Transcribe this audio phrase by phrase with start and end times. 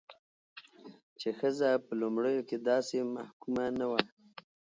[1.19, 4.01] چې ښځه په لومړيو کې داسې محکومه نه وه،